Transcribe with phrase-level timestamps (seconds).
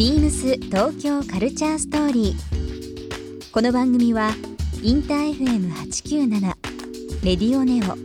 [0.00, 3.52] ビームス東京カルチャーストーリー。
[3.52, 4.30] この番組は
[4.82, 6.40] インター FM897
[7.22, 7.98] レディオネオ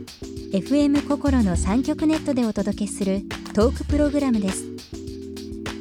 [0.54, 3.22] FM 心の三極ネットでお届けする
[3.54, 4.66] トークプログラムです。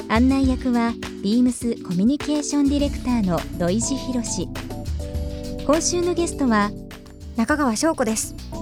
[0.08, 4.48] 案内役はビームスコミュニケーションディレクターの土井博志。
[5.66, 6.72] 今週のゲストは
[7.36, 8.56] 中川翔子ですフ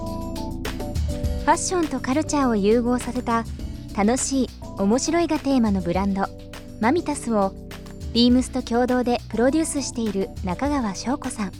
[1.46, 3.44] ァッションとカルチャーを融合させた
[3.96, 6.26] 楽しい面白いがテーマのブランド
[6.80, 7.52] マミタスを
[8.12, 11.52] ビームスと共同でプロデュースしている中川翔子さん。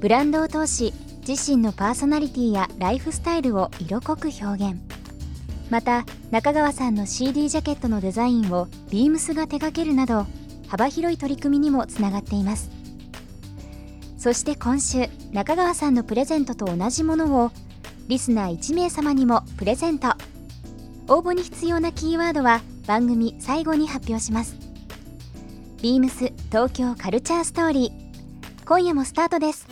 [0.00, 0.92] ブランドを通し
[1.26, 4.80] 自身のパーソナリティやライフスタイルを色濃く表現。
[5.70, 10.26] また中川さんの CD ジャケットのデザインをビームスが手掛けるなど
[10.68, 12.70] 幅広い取り組みにもつながっています。
[14.18, 17.50] そして今週中川さんのプレゼントと同じものを
[18.08, 20.14] リスナー1名様にもプレゼント。
[21.08, 24.56] 応募に必要なキーワードは番組最後に発表します。
[25.82, 28.64] ビームス東京カルチャーストーリー。
[28.64, 29.66] 今夜もスタートです。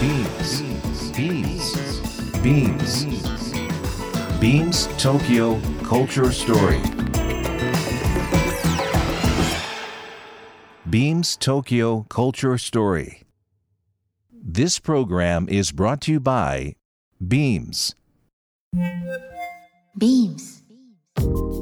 [0.00, 0.62] ビームス
[1.18, 3.06] ビームスビームス
[4.40, 6.96] ビームス東チャーストーリー
[10.86, 13.26] ビームス東京カルチャーストーリー
[14.48, 16.76] This program is brought to you by
[17.20, 17.96] Beams.
[19.98, 20.62] ビームス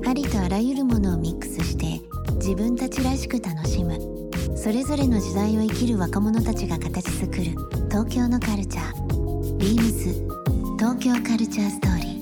[0.09, 2.01] ありとあらゆるものをミックスして
[2.39, 3.97] 自分たちらしく楽しむ。
[4.57, 7.43] それぞれの時代を生きる若者たちが形作る
[7.89, 9.57] 東京のカルチャー。
[9.59, 10.15] ビームス
[10.81, 12.15] 東京カルチャーストーリー。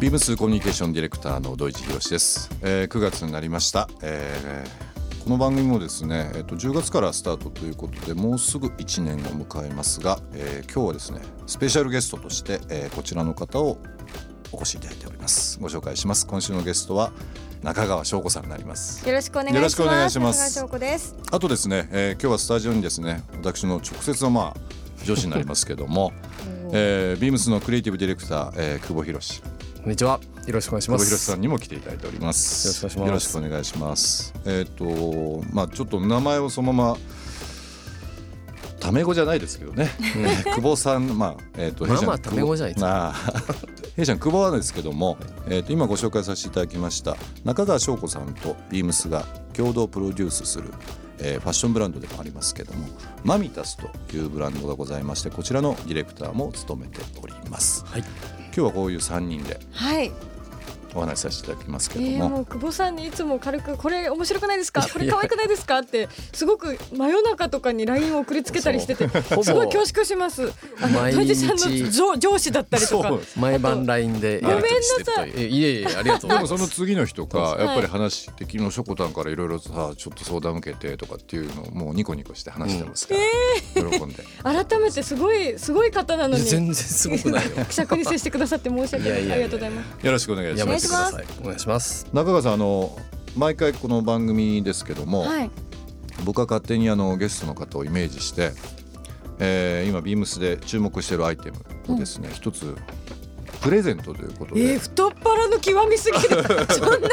[0.00, 4.89] ビームスコミュニケーションディレクターの土井博志です、えー9月になりました、えー
[5.24, 13.78] この番組もですね、えーと10月からスタートということでもうすぐ1年を迎えますが、えー今日はですねスペシャルゲストとして、えーこちらの方を
[14.52, 15.58] お越しいただいております。
[15.60, 16.26] ご紹介します。
[16.26, 17.12] 今週のゲストは
[17.62, 19.06] 中川翔子さんになります。
[19.06, 19.78] よろしくお願いします。
[19.78, 21.14] 中川翔子です。
[21.30, 26.12] あとですね、えー今日はスタジオにですね私の直接のまあ上司になりますけども、
[26.72, 29.42] えービームスのクリエイティブディレクター、えー久保博史
[29.80, 30.20] こんにちは。
[30.46, 31.10] よろしくお願いし久保ます。
[31.10, 32.84] 博さんにも来ていただいております。
[32.84, 34.34] よろしくお願いしますます。
[34.44, 36.96] えっ、とまあちょっと名前をそのまま
[38.78, 39.90] タメ語じゃないですけどね。
[40.54, 43.14] 久保さんまあえっ、とまあまあタメ語じゃないですまあ
[43.96, 45.16] 弊社の久保はですけども、
[45.48, 49.24] えっ、と今ご紹介させていただきました中川翔子さんとビームスが
[49.54, 50.74] 共同プロデュースする。
[51.22, 52.86] えーファッションブランドでもありますけども
[53.24, 58.39] マミタスというブランドがございましてこちらのディレクターも務めております、はい。
[58.54, 59.58] 今日はこういう3人で。
[59.72, 60.10] はい。
[60.94, 64.82] お話しさせていただきますけどえー、も、もう久保さんにいつも軽くこれ面白くないですか？
[64.92, 65.78] これ可愛くないですか？
[65.78, 69.42] ってすごく真夜中とかに LINE を送りつけたりしてて ぼ。
[69.44, 70.52] すごい恐縮します。
[70.80, 73.08] あの毎ト日イさんの上 上司だったりとか。
[73.08, 73.22] そう。
[73.36, 76.52] 毎晩 LINE でやり取りしてるといいえいえありがとうごでざいます。
[76.52, 77.64] もその次の日とかはい。
[77.64, 84.24] やっぱり話して昨日しょこたんからいろいろさちょっと相談受けてとかっていうのをもうニコニコして話してますから、喜んで。
[84.42, 86.42] 改めてすごいすごい方なのに。
[86.44, 87.50] 全然すごくないよ。
[87.68, 89.08] 気さくに接してくださって申し訳ない。
[89.08, 89.34] いやいやいや。
[89.34, 90.06] ありがとうございます。
[90.06, 91.24] よろしくお願いしますてください。
[91.42, 92.06] お願いします。
[92.12, 92.96] 中川さんあの
[93.36, 95.50] 毎回この番組ですけども、はい
[96.24, 98.52] 僕は勝手にあのゲストの方をイメージして、
[99.38, 102.76] えー今ビームスで注目しているアイテムをですね、一つ
[103.62, 107.08] プレゼントということで、えー、太っ腹の極みすぎる そんな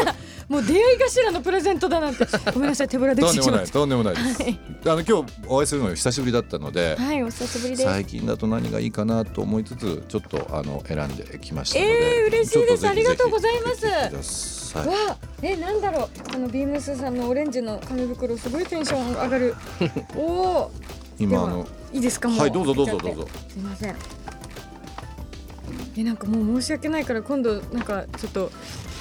[0.48, 2.26] もう出会い頭のプレゼントだなんて。
[2.54, 4.44] ごめんなさい手ぶらでとんでもないとんでもないです、
[4.86, 7.84] あの今日お会いするのが久しぶりだったので、たはいお久しぶりです。
[7.84, 12.88] 最近だと何がいいかなと思いつつちょっとあの選んできましたえー嬉しいです。
[12.88, 14.78] ありがとうございます。
[14.78, 16.36] わあえなんだろう。
[16.36, 19.56] あのビームスさんのオレンジの紙袋すごいテンション上がる。
[20.16, 20.72] おお
[21.20, 22.30] 今あのいいですか？
[22.30, 23.28] もうはいどうぞどうぞどうぞ。
[23.50, 23.96] すいません。
[25.98, 28.52] えなんかもう申し訳ないから今度なんかちょっと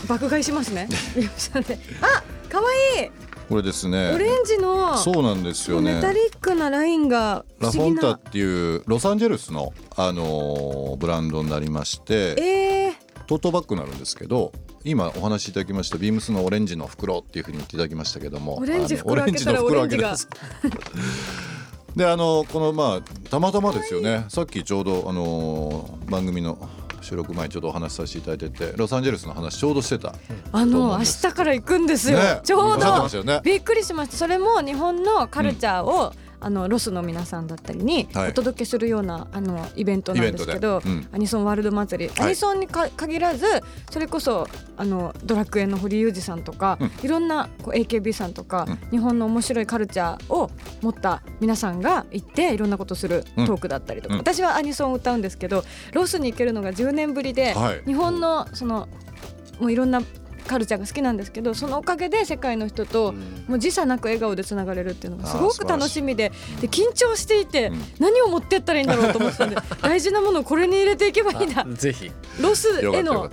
[0.09, 0.89] 爆買いしますね。
[2.01, 2.59] あ可
[2.99, 3.11] 愛い。
[3.49, 4.13] これですね。
[4.13, 5.95] オレンジのそうなんですよね。
[5.95, 12.95] メタリックなラインが不ラフォンタっていうロサンゼルスの、あのーブランドになりましてえー、
[13.27, 14.51] トートバッグになるんですけど
[14.83, 20.17] 今お話しいただきましたビームスのオレンジの袋っていうふうに言っていただきましたけどもオレンジ袋開けたらオレンジが。
[21.95, 24.27] であのこのまあたまたまですよね。
[24.29, 26.59] さっきちょうどあのー番組の
[27.01, 30.15] 収録前にちょっとお話しさせていただいててロサンゼルスの話ちょうどしてた
[30.53, 33.25] あの明日から行くんですよ、ねちょうど。
[33.25, 33.41] ね。
[33.45, 34.17] びっくりしました。
[34.17, 38.31] それも日本のカルチャーを、あのロスの皆さんだったりにはい。
[38.31, 42.27] お届けするような、あのイベントなんですけど、アニソンワールド祭り、はい。
[42.27, 43.47] アニソンにか限らず
[43.91, 46.91] それこそあのドラクエの堀裕二さんとか、うん。
[47.03, 48.91] いろんなこう AKB さんとか、うん。
[48.91, 50.51] 日本の面白いカルチャーを
[50.83, 53.47] 持った皆さんが行っていろんなことするうん。
[53.47, 54.21] トークだったりとか、うん。
[54.21, 57.83] 私はアニソンを歌うんですけどロスに行けるのが10年ぶりで、はい。
[57.85, 58.89] 日本のその
[59.61, 60.03] もういろんな
[60.47, 63.15] カルチャーが好きなんですけどそのおかげで世界の人と、
[63.49, 67.85] もう時差なく笑顔でつながれるっていうのがすごく楽しみでで緊張していて、うん。
[67.99, 71.65] 何を持ってったらいいんだろうと思ってたんで 大事なものをこれに入れていけばいいんだ。
[71.65, 72.11] ぜひ。
[72.41, 73.31] ロスへの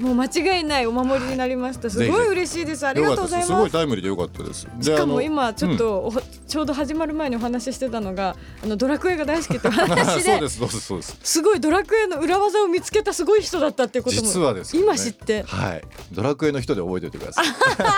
[0.00, 1.90] もう間違いないお守りになりました。
[1.90, 2.86] すごい嬉しいです。
[2.86, 3.46] ありがとうございよかったです。
[3.48, 4.66] すごいタイムリーでよかったです。
[4.80, 6.12] しかもで今ちょっと、お
[6.48, 10.24] ちょうど始まる前にお話ししてたのがあのドラクエが大好きって話で。
[10.32, 11.42] そうですそうですす。
[11.42, 14.82] ごいドラクエの裏技を見つけたすごい人だったっていうことも実はですね。
[14.82, 15.42] 今知って。
[15.42, 15.82] はい。
[16.12, 17.46] ドラクエの人で覚えておいてください。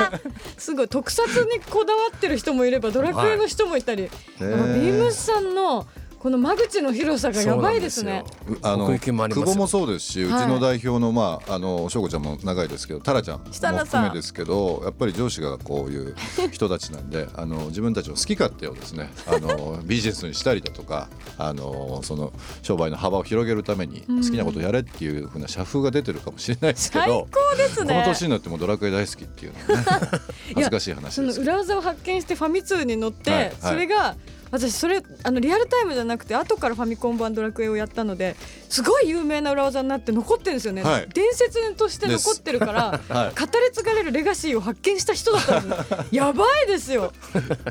[0.59, 4.11] すごい特撮にこだわってる人もいればドラクエの人もいたり、はい。
[4.41, 5.87] ビームスさんの
[6.23, 8.23] この間口の広さがやばいですね。
[8.47, 16.15] うあの久保もそうですし、うちはいの代表のまああの翔子ちゃんも長いですけど、タラちゃんも含めですけど、やっぱり上司がこういう
[16.53, 21.09] 人たちなんで、 あの自分たちの好き勝手をですね、あの ビジネスにしたりだとか、
[21.39, 22.33] あのその
[22.63, 28.05] 商売の幅を広げるために好きなことをやれっていう風な社風が出てるかもしれないですけ最ど高、ですこのね。
[28.07, 30.07] 年になってもドラクエ大好きっていうのはね、
[30.55, 31.51] 恥ずかしい話そのですけど。
[31.51, 34.15] 裏技を発見してファミ通に乗って、はいはいそれが
[34.53, 38.37] 私それあのリアルタイムじゃなくて後からファミコン版ドラクエをやったので
[38.73, 41.09] すごい有名な裏技になって残ってるんですよね、はい。
[41.13, 43.39] 伝説として残ってるから、 はい。
[43.39, 47.13] 語り継がれるレガシーを発見した人だったんですやばいですよ。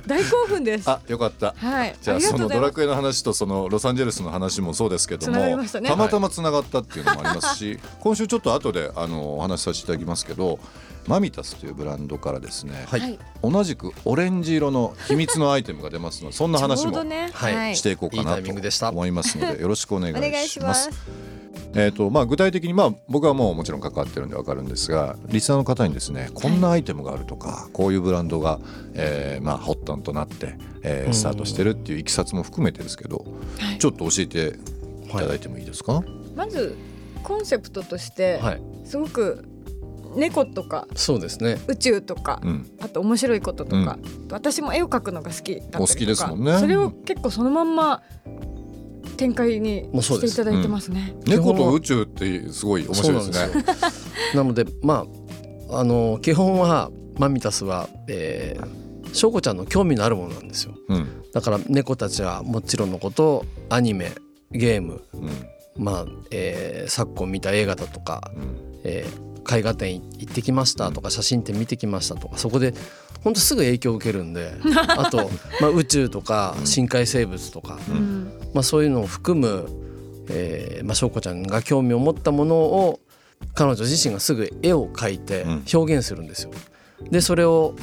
[0.05, 0.87] 大興奮です。
[0.87, 1.55] あ、よかった。
[1.57, 1.95] はい。
[1.99, 5.89] じゃあそのドラクエの話とそのロサンゼルスの話もそうですけどもたね。
[5.89, 10.59] たまたまつながったっていうのもありますし今週ちょっと後であのお話しさせていただきますけど
[11.07, 20.90] マミタスというブランドからですね、はい、はい同じくオレンジ色の秘密のアイテムが出ますのでそんな話もしていこうかなと思いますのでよろしくお願いしおます。
[21.73, 28.59] えーとまあ、具体的に、まあ、僕はもうもちろん関わってるんで分かるんですがリスナーの方にですねこんなアイテムがあるとか、こういうブランドが、
[28.93, 33.25] えーまあ、発端となって、えースタートしてるっていういきさつも含めてですけど、
[33.57, 33.77] はい。
[33.77, 34.59] ちょっと教えて
[35.07, 36.03] いただいてもいいですか、
[36.35, 36.75] まず
[37.23, 39.45] コンセプトとして、はい、すごく
[40.15, 41.57] 猫とかそうですね。
[41.67, 42.69] 宇宙とか、うん。
[42.81, 43.97] あと面白いこととか、
[44.29, 46.59] 私も絵を描くのが好きだったりとかお好きですもんね。
[46.59, 48.01] それを結構そのまんま
[49.21, 50.33] 展開にもうそうです。
[50.33, 51.15] していただいてますね。
[51.27, 53.63] 猫と宇宙ってすごい面白いですね。
[54.33, 55.05] なのでま
[55.69, 60.73] ああの基本はマミタスは、えー、翔子ちゃんの興味のあるものなんですよ。
[60.89, 61.07] うん。
[61.33, 64.11] だから猫たちはもちろんのことアニメ
[64.51, 65.29] ゲームうん。
[65.77, 68.57] まあ、えー昨今見た映画だとか、うん。
[68.83, 72.73] えー絵画展行ってきましたとか写真展見てきましたとかそこで
[73.23, 74.53] 本当すぐ影響を受けるんで
[74.87, 75.29] あと、
[75.59, 79.69] まあ、宇宙とか深海生物とか、うんうんまあ、そういうのを含む、
[80.29, 82.99] えーまあ、翔子ちゃんが興味を持ったものを
[83.53, 86.51] 彼女自身がすぐ絵を描いてうん表現するんですよ。
[87.09, 87.75] でそれを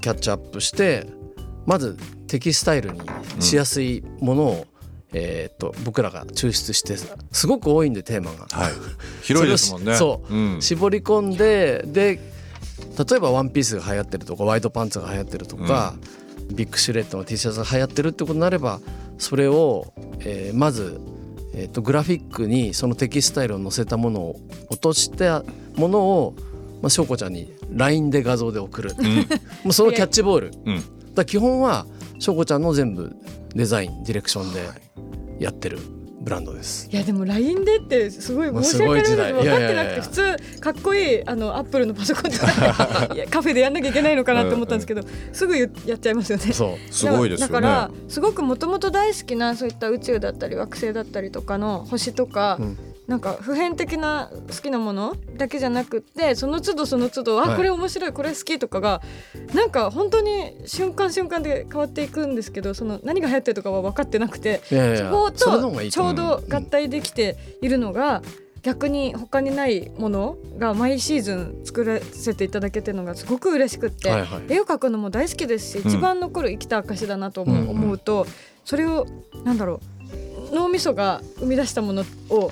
[0.00, 1.06] キャッチアップして
[1.66, 1.96] まず
[2.26, 3.00] テキスタイルに
[3.40, 4.66] しやすいものを、
[5.12, 6.96] えー、と僕らが抽出して
[7.30, 8.46] すごく多いんでテーマが。
[8.50, 8.72] はい、
[9.22, 9.94] 広いですもんね。
[9.96, 12.18] そううん絞り込んでで
[12.98, 15.94] 例えばワンピースが流行ってるとかワイドパンツが流行ってるとか、
[16.54, 18.80] ビッグシュレッドの T シャツが流行ってるってことになれば
[19.18, 21.00] それを、えーまず、
[21.54, 24.40] えー、とグラフィックにそのテキスタイルを載せたものを
[24.70, 25.44] 落とした
[25.76, 26.34] ものを、
[26.80, 28.94] まあ、翔子ちゃんに LINE で画像で送る、
[29.64, 30.82] もうそのキャッチボール、うん。
[31.14, 31.86] だ基本は
[32.18, 33.14] 翔子ちゃんの全部
[33.54, 34.68] デザインディレクションで
[35.38, 35.78] やってる
[36.22, 36.88] ブランドです。
[36.90, 42.46] いやでも LINE でってすごいまあ申し訳ないです分かってなくて普通かっこいいあのアップルのパソコンとか
[43.30, 45.02] カフェでやんなきゃいけないのかなって思ったんですけど
[45.32, 46.52] すぐ言やっちゃいますよね。
[46.52, 47.52] そうすごいですよね。
[47.52, 52.78] だからすごくもともと大好きなそういった宇宙だったり惑星だったりとかの星とか、うん
[53.12, 57.56] なんか普遍的な好きなものだけじゃなくってその都度その都度あ、はい。
[57.58, 59.02] これ面白いこれ好きとかが
[59.52, 64.62] なんか本当に瞬間瞬間で変わっていくんですけどその何が流行ってるとかは分かってなくて
[64.96, 68.22] そことちょうど合体できているのが
[68.62, 74.44] 逆に他にないものが毎シーズン作らせていただけてるのがすごく嬉しくって、はいはい。
[74.48, 75.90] 絵を描くのも大好きですし、うん。
[75.90, 78.26] 一番残る生きた証だなと思う,、うんうん思うと
[78.64, 79.06] それを
[79.44, 82.50] なんだろう脳みそが生み出したものを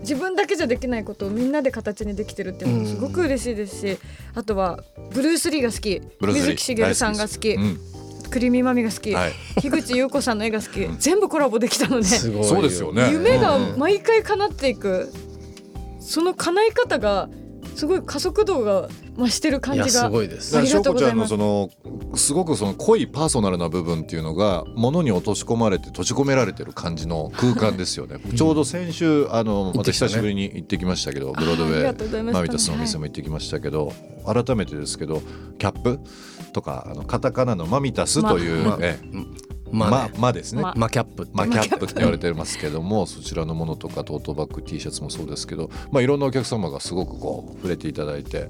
[0.00, 3.98] 自分だけじゃできないことをみんなで形にできてるっていうのがすごく嬉しいですし、
[4.34, 6.00] あとはブルース・リーが好き。
[6.20, 7.80] ブルースリー水木しげるさんが好き、うん
[8.30, 10.98] クリミーマミが好き、はい、樋口優子さんの絵が好き、うん。
[10.98, 12.04] 全部コラボできたので。
[12.04, 13.10] すごいそうですよね。
[13.10, 13.78] 夢がうん。
[13.78, 15.12] 毎回叶っていく。
[15.98, 17.28] その叶い方が
[17.80, 20.54] すごい加速度が増してる感いやすじがごいです。
[20.54, 28.18] ありがとうござい翔子ちゃんのますそのすごくその濃いパーソナルな部分っていうのが物に落とし込まれて閉じ込められてる感じの空間ですよね。
[28.36, 33.94] ちょうど先週あのまた久しぶりに行ってきましたけど、ブロードウェイマミタスのお店も行ってきましたけど、
[34.26, 35.22] 改めてですけど
[35.58, 36.00] キャップ
[36.52, 39.24] とかあのカタカナのマミタスという、まえまあ、
[39.72, 40.62] まね、まですね。
[40.62, 48.48] まマキャップってまあ、キャップって言われてますけどもそちらのものとかトートバッグ T シャツもそうですけど、まあ、いろんなお客様がすごくこう触れていただいて、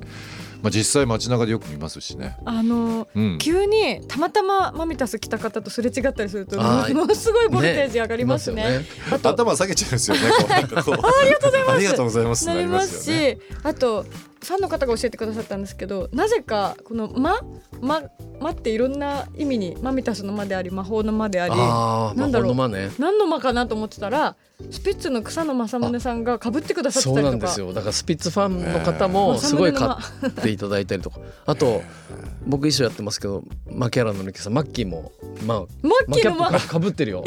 [0.62, 2.36] まあ、実際街中でよく見ますしね。
[2.44, 8.70] あのうん、急にたまたまマミタス来た方とすれ違ったりするとものすごいボルテージ上がりますね。
[8.70, 8.80] いよ
[9.12, 10.22] あと頭下げちゃうんですよね。
[10.50, 11.72] ありがとうございます。
[11.72, 12.46] ありがとうございます。
[12.46, 14.04] なりますし、あと
[14.44, 17.40] ファンの方が教えてくださったんですけどなぜかこの「ま」
[17.80, 18.02] ま
[18.40, 22.54] 「ま」っていろんな意味にマミタスの「ま」であり魔法の「ま」でありああなんだろう。
[22.54, 22.90] 魔法の魔ね。
[22.99, 24.37] 何の「ま」かなと思ってたら
[24.70, 27.37] スピッツの草野正宗さんがかぶってくださってそうたりとか。
[27.37, 27.73] なんですよ。
[27.73, 29.09] だからスピッツファンの方えー。
[29.09, 29.88] もすごい買
[30.26, 31.20] っていただいたりとか。
[31.47, 31.82] あと
[32.47, 35.12] 僕衣装やってますけどマキャラの抜けさんマッキーも
[35.47, 37.25] まあマッマキーの「まップかかぶってるよ。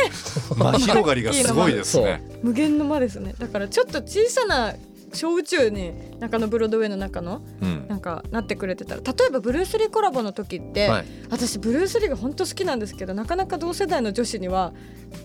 [0.56, 3.34] まあ広がりがすごいですね。」無限の「ま」ですね。
[3.38, 4.74] だからちょっと小さな
[5.14, 7.86] 小宇宙に中野ブロードウェイの中のうん。
[7.88, 11.04] なんかなってくれてたら例えばブルース・リーコラボの時って、はい。
[11.30, 14.72] 私ブルース・リーが本当好きなんですけどなかなか同世代の女子には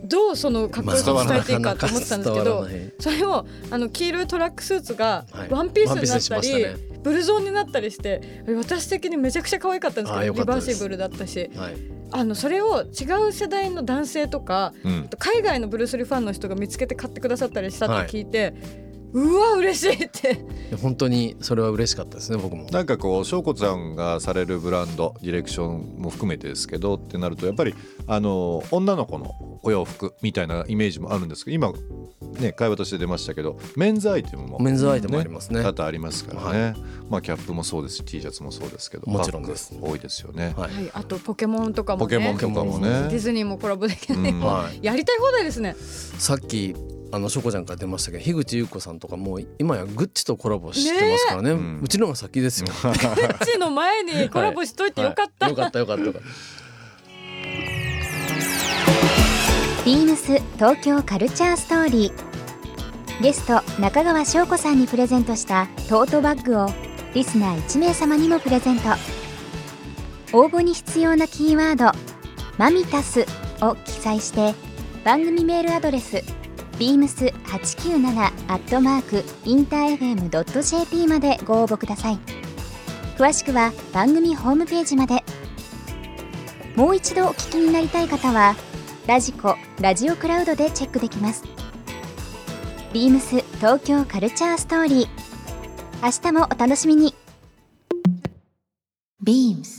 [0.03, 2.69] どうそのかっこよく伝えていいかと思ってたんですけど、まあ
[2.99, 5.49] それをあの黄色いトラックスーツがはい。
[5.49, 6.75] ワンピースになったり、したね。
[7.01, 11.75] ブルゾーンになったりして私的にめちゃくちゃ可愛かったんですけどリバーシブルだったしはい。
[12.11, 15.09] あのそれを違う世代の男性とかうん。
[15.17, 18.53] 海外のブルース・リーファンの人が見つけて買ってくださったりしたって聞いて、
[19.13, 20.45] うわ嬉しいって。
[20.81, 22.67] 本当にそれは嬉しかったですね僕も。
[22.71, 27.73] なんかこう翔子ちゃんがされるブランドディレクションも含めてですけどってなるとやっぱり
[28.07, 31.73] あの女の子のお洋服みたいなイメージもあるんですけど今
[32.39, 35.61] ね会話として出ましたけどメンズアイテムもメンズアイテムありますね。
[35.63, 36.75] 多々ありますからね、
[37.09, 39.75] まあキャップもそうですし T シャツもそうですけどもちろんです。
[39.81, 40.73] 多いですよね、はい。
[40.73, 42.05] はい、あとポケモンとかもね。
[42.05, 44.39] ポケモンとかもディねズニーもコラボできない、うん。
[44.41, 45.75] は いやりたい放題ですね。
[46.17, 46.75] さっき
[47.11, 51.51] あのしょこちゃんから出ましたけど樋口優子さんとかもう今やグッチとコラボしてますからね。
[51.51, 51.81] うん。
[51.83, 52.67] うちの方が先ですよ。
[52.67, 56.29] グッチの前にコラボしといてよかった、は いよかったよかったよかった。
[59.85, 63.21] ビームス東京カルチャーストーリー。
[63.21, 66.69] ゲスト中川翔子さんにプレゼントしたトートバッグを
[67.13, 68.89] リスナー1名様にもプレゼント。
[70.31, 71.91] 応募に必要なキーワード
[72.59, 73.25] 「マミタス」
[73.61, 74.53] を記載して
[75.03, 76.23] 番組メールアドレス
[76.79, 78.07] beams897
[78.47, 82.19] アットマークインター FM.jp までご応募ください。
[83.17, 85.23] 詳しくは番組ホームページまで。
[86.77, 88.55] もう一度お聞きになりたい方は
[89.05, 91.43] ラジコラジオクラウドでチェックできます。
[92.93, 95.07] ビームス東京カルチャーストーリー。
[96.01, 97.13] 明日もお楽しみに。
[99.21, 99.78] BEAMS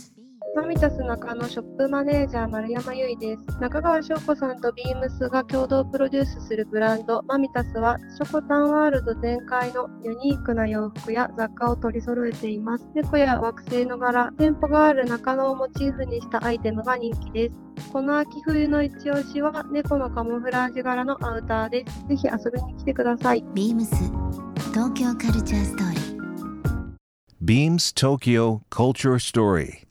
[0.71, 3.59] ミタス中のショップマネージャー丸山由衣です。
[3.59, 12.87] 中川翔子さんとビームスが共同プロデュースするブランドマミタスはショコタンワールド全開のユニークな洋服や雑貨を取り揃えています。
[12.95, 17.91] 猫や惑星の柄、店舗がある中野をモチーフにしたアイテムが人気です。
[17.91, 22.07] この秋冬の一押しは猫のカモフラージュ柄のアウターです。
[22.07, 23.43] ぜひ遊びに来てください。
[23.53, 23.87] BEAMS
[24.71, 26.01] 東京カルチャーストーリー
[27.43, 29.90] Beams Tokyo Culture Story.